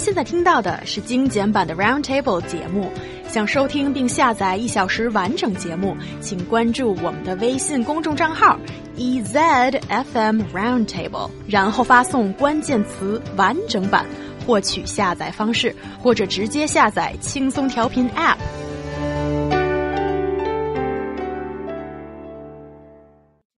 [0.00, 2.90] 现在听到的是精简版的 Roundtable 节目。
[3.28, 8.58] 想收听并下载一小时完整节目，请关注我们的微信公众账号
[8.96, 14.06] EZFM Roundtable，然后发送关键词“完整版”
[14.44, 18.38] 获取下载方式，或者直接下载轻松调频 App。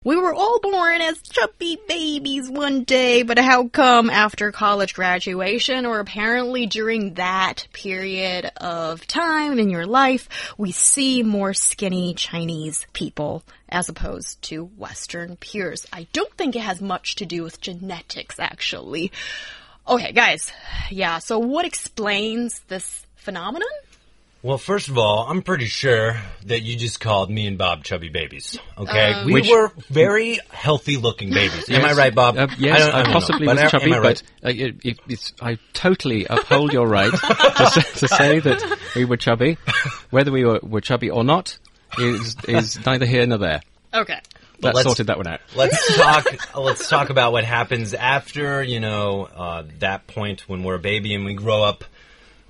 [0.03, 0.50] We were all
[0.81, 7.13] born as chubby babies one day, but how come after college graduation or apparently during
[7.13, 14.41] that period of time in your life, we see more skinny Chinese people as opposed
[14.41, 15.85] to Western peers?
[15.93, 19.11] I don't think it has much to do with genetics, actually.
[19.87, 20.51] Okay, guys.
[20.89, 23.69] Yeah, so what explains this phenomenon?
[24.43, 28.09] Well, first of all, I'm pretty sure that you just called me and Bob chubby
[28.09, 28.57] babies.
[28.75, 31.69] Okay, Um, we Which- were very healthy-looking babies.
[31.69, 32.37] Am I right, Bob?
[32.37, 33.13] Uh, yes, don't- I, don't know.
[33.13, 34.23] possibly But was chubby, I right?
[34.41, 38.79] but uh, it, it, it's, I totally uphold your right to, say, to say that
[38.95, 39.59] we were chubby.
[40.09, 41.59] Whether we were, were chubby or not
[41.99, 43.61] is is neither here nor there.
[43.93, 44.19] Okay.
[44.61, 45.41] That let's- sorted that one out.
[45.55, 46.25] let's talk.
[46.57, 51.13] let's talk about what happens after you know uh, that point when we're a baby
[51.13, 51.83] and we grow up,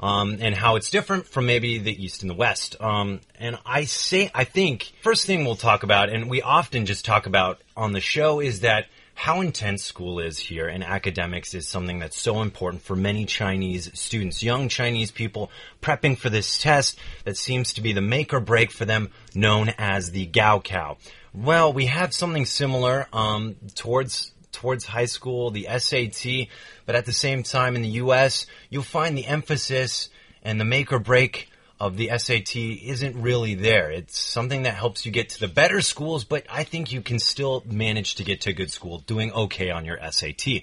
[0.02, 2.76] um, and how it's different from maybe the East and the West.
[2.82, 7.06] Um, and I say, I think first thing we'll talk about, and we often just
[7.06, 11.68] talk about on the show, is that how intense school is here and academics is
[11.68, 16.98] something that's so important for many Chinese students, young Chinese people prepping for this test
[17.26, 20.98] that seems to be the make or break for them, known as the Gao Gaokao.
[21.34, 26.48] Well, we have something similar um, towards towards high school, the SAT,
[26.86, 30.10] but at the same time in the U.S., you'll find the emphasis
[30.44, 31.50] and the make or break
[31.80, 33.90] of the SAT isn't really there.
[33.90, 37.18] It's something that helps you get to the better schools, but I think you can
[37.18, 40.62] still manage to get to a good school doing okay on your SAT.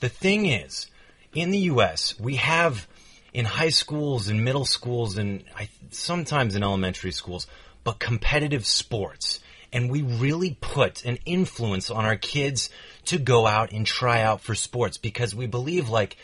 [0.00, 0.86] The thing is,
[1.34, 2.86] in the U.S., we have
[3.34, 7.46] in high schools and middle schools and I, sometimes in elementary schools,
[7.82, 9.40] but competitive sports.
[9.74, 12.70] And we really put an influence on our kids
[13.06, 16.16] to go out and try out for sports because we believe like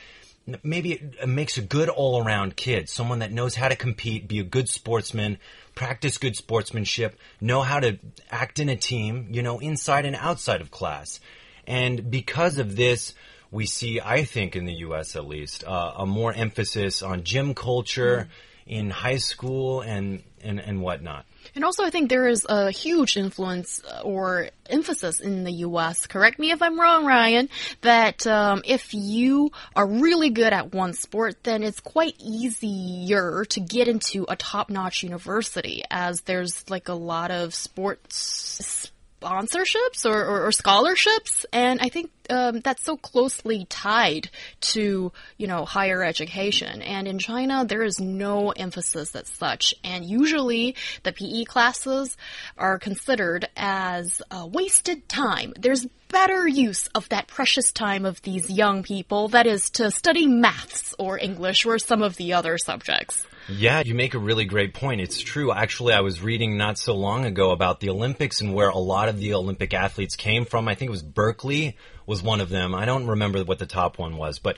[0.63, 4.39] maybe it makes a good all around kid, someone that knows how to compete, be
[4.39, 5.39] a good sportsman,
[5.75, 7.99] practice good sportsmanship, know how to
[8.31, 11.21] act in a team, you know, inside and outside of class.
[11.67, 13.15] And because of this,
[13.51, 15.17] we see, I think, in the U.S.
[15.17, 18.29] at least, uh, a more emphasis on gym culture
[18.67, 21.25] in high school and, and, and whatnot.
[21.55, 26.07] And also, I think there is a huge influence uh, or emphasis in the U.S.
[26.07, 27.49] Correct me if I'm wrong, Ryan.
[27.81, 33.61] That um, if you are really good at one sport, then it's quite easier to
[33.61, 38.91] get into a top-notch university, as there's like a lot of sports
[39.21, 44.31] sponsorships or, or, or scholarships, and I think um, that's so closely tied
[44.61, 46.83] to you know higher education.
[46.83, 52.17] And in China, there is no emphasis as such, and usually the PE classes
[52.57, 55.53] are considered as wasted time.
[55.59, 60.27] There's better use of that precious time of these young people, that is to study
[60.27, 63.27] maths or English or some of the other subjects.
[63.49, 65.01] Yeah, you make a really great point.
[65.01, 65.51] It's true.
[65.51, 69.09] Actually, I was reading not so long ago about the Olympics and where a lot
[69.09, 70.69] of the Olympic athletes came from.
[70.69, 71.77] I think it was Berkeley
[72.11, 72.75] was one of them.
[72.75, 74.57] I don't remember what the top one was, but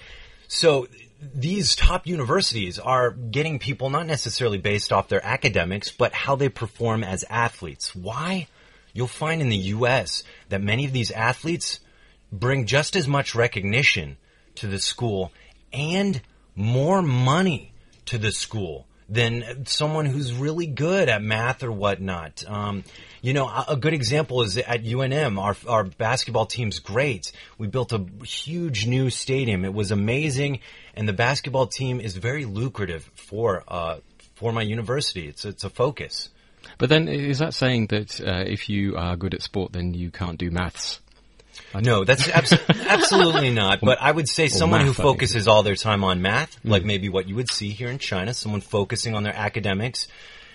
[0.49, 0.89] so
[1.35, 6.49] these top universities are getting people not necessarily based off their academics, but how they
[6.49, 7.95] perform as athletes.
[7.95, 8.49] Why?
[8.95, 11.79] You'll find in the US that many of these athletes
[12.33, 14.17] bring just as much recognition
[14.55, 15.31] to the school
[15.75, 16.23] and
[16.57, 17.75] more money
[18.07, 22.45] to the school than someone who's really good at math or whatnot.
[22.49, 22.83] Um,
[23.21, 25.39] you know, a, good example is at UNM.
[25.39, 27.31] Our our basketball team's great.
[27.59, 29.65] We built a huge new stadium.
[29.65, 30.61] It was amazing,
[30.95, 33.99] and the basketball team is very lucrative for uh,
[34.35, 35.29] for my university.
[35.29, 36.31] It's it's a focus.
[36.79, 40.11] But then, is that saying that uh, if you are good at sport, then you
[40.11, 41.01] can't do maths?
[41.81, 43.63] No, that's abs- absolutely not.
[43.83, 45.09] Oh, but I would say oh, someone who math, I think.
[45.09, 46.87] focuses all their time on math, like mm.
[46.87, 50.09] maybe what you would see here in China, someone focusing on their academics,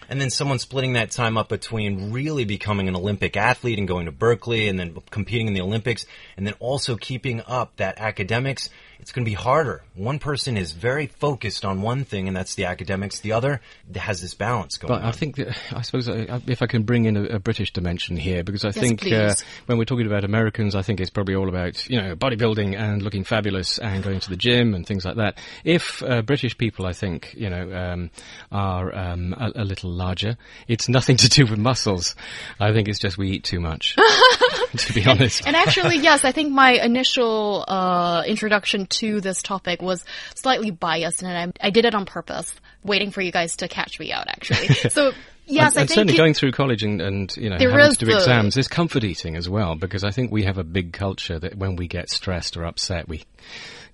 [0.10, 4.06] and then someone splitting that time up between really becoming an Olympic athlete and going
[4.06, 6.06] to Berkeley and then competing in the Olympics,
[6.36, 8.70] and then also keeping up that academics.
[9.00, 9.84] It's going to be harder.
[9.94, 13.20] One person is very focused on one thing, and that's the academics.
[13.20, 13.62] The other
[13.96, 17.06] has this balance going But I think that, I suppose uh, if I can bring
[17.06, 19.36] in a, a British dimension here, because I think uh,
[19.68, 23.04] when we're talking about Americans, I think it's probably all about you know bodybuilding and
[23.04, 25.38] looking fabulous and going to the gym and things like that.
[25.64, 28.10] If uh, British people, I think you know, um,
[28.52, 32.16] are um, a, a little larger, it's nothing to do with muscles.
[32.60, 33.96] I think it's just we eat too much.
[34.78, 35.46] to be honest.
[35.46, 40.04] And actually, yes, I think my initial uh, introduction to this topic was
[40.36, 42.54] slightly biased, and I, I did it on purpose,
[42.84, 44.68] waiting for you guys to catch me out, actually.
[44.90, 45.12] So.
[45.48, 47.92] Yes, and, I and think certainly it- going through college and, and you know having
[47.94, 50.64] to do the- exams, there's comfort eating as well because I think we have a
[50.64, 53.24] big culture that when we get stressed or upset, we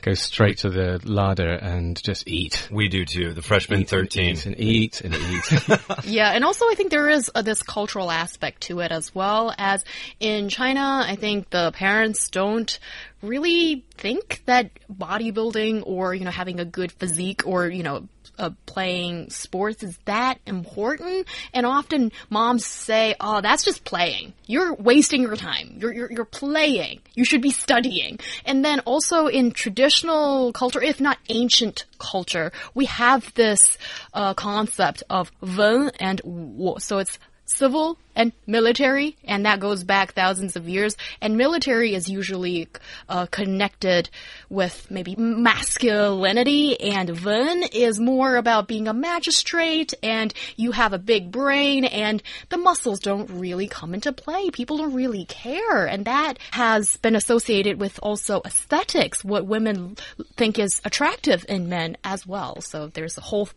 [0.01, 2.67] go straight to the larder and just eat.
[2.69, 3.31] We do too.
[3.33, 4.25] The freshman Eat and 13.
[4.25, 5.79] eat and eat and eat.
[6.05, 9.53] Yeah, and also I think there is uh, this cultural aspect to it as well
[9.57, 9.85] as
[10.19, 12.77] in China, I think the parents don't
[13.23, 18.49] really think that bodybuilding or, you know, having a good physique or, you know, uh,
[18.65, 21.27] playing sports is that important.
[21.53, 24.33] And often moms say, oh, that's just playing.
[24.45, 25.77] You're wasting your time.
[25.79, 26.99] You're, you're, you're playing.
[27.13, 28.19] You should be studying.
[28.45, 33.77] And then also in traditional culture, if not ancient culture, we have this
[34.13, 36.75] uh, concept of wen and wu.
[36.79, 40.95] So it's civil and military, and that goes back thousands of years.
[41.22, 42.68] And military is usually
[43.10, 44.10] uh, connected
[44.50, 51.00] with maybe masculinity, and Wen is more about being a magistrate, and you have a
[51.00, 54.50] big brain, and the muscles don't really come into play.
[54.51, 59.98] People don't really care, and that has been associated with also aesthetics, what women
[60.36, 62.62] think is attractive in men as well.
[62.62, 63.50] So there's a whole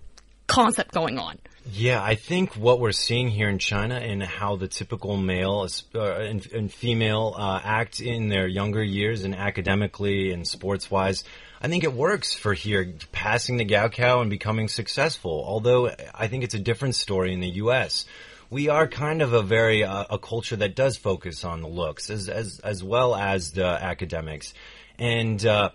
[0.57, 1.39] concept going on.
[1.71, 6.01] Yeah, I think what we're seeing here in China and how the typical male uh,
[6.01, 11.25] and, female uh, act in their younger years and academically and sports wise,
[11.61, 15.45] I think it works for here, passing the Gaokao and becoming successful.
[15.47, 18.07] Although I think it's a different story in the U.S.
[18.49, 22.09] We are kind of a very uh, a culture that does focus on the looks
[22.09, 24.55] as as as well as the academics,
[24.99, 25.71] and uh,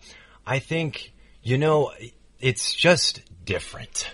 [0.48, 1.12] I think
[1.44, 1.92] you know
[2.42, 4.10] it's just different.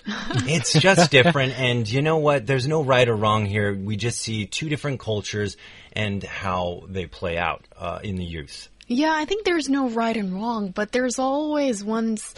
[0.45, 1.57] it's just different.
[1.59, 2.45] And you know what?
[2.47, 3.73] There's no right or wrong here.
[3.73, 5.57] We just see two different cultures
[5.93, 8.69] and how they play out uh, in the youth.
[8.87, 12.33] Yeah, I think there's no right and wrong, but there's always ones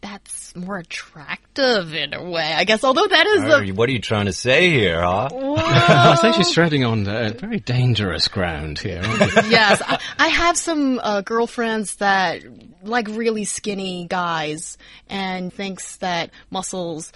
[0.00, 2.52] that's more attractive in a way.
[2.54, 3.72] I guess, although that is Are the.
[3.72, 5.28] what are you trying to say here, huh?
[5.32, 9.02] I think she's treading on uh, very dangerous ground here.
[9.04, 12.42] aren't yes, I, I have some uh, girlfriends that
[12.82, 14.78] like really skinny guys
[15.08, 17.12] and thinks that muscles,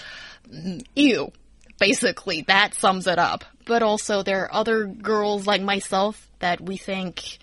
[0.51, 1.33] mm, ew.
[1.79, 3.45] Basically, that sums it up.
[3.65, 7.39] But also, there are other girls like myself that we think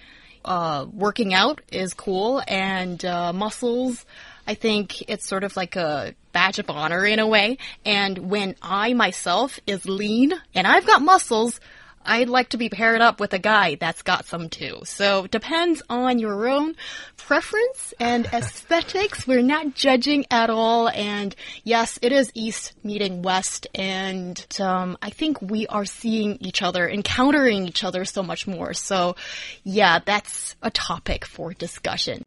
[0.45, 4.05] uh, working out is cool and uh, muscles.
[4.47, 7.57] I think it's sort of like a badge of honor in a way.
[7.85, 11.59] And when I myself is lean and I've got muscles,
[12.05, 14.81] I'd like to be paired up with a guy that's got some too.
[14.85, 16.75] So depends on your own
[17.17, 19.27] preference and aesthetics.
[19.27, 20.89] We're not judging at all.
[20.89, 23.67] And yes, it is East meeting West.
[23.75, 28.73] And um, I think we are seeing each other, encountering each other so much more.
[28.73, 29.15] So
[29.63, 32.23] yeah, that's a topic for discussion.